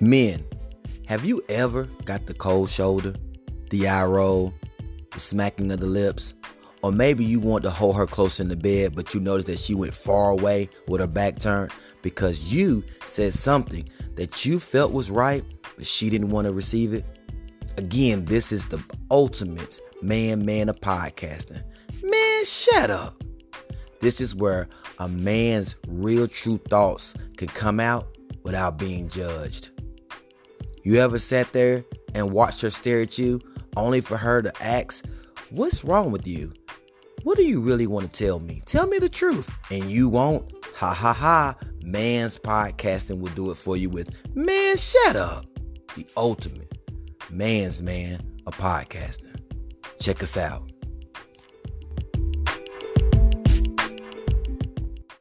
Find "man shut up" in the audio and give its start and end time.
22.04-23.20, 44.34-45.44